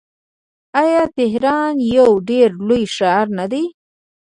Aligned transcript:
آیا 0.81 1.03
تهران 1.17 1.73
یو 1.97 2.11
ډیر 2.29 2.49
لوی 2.67 2.83
ښار 2.95 3.25
نه 3.37 3.45
دی؟ 3.51 3.63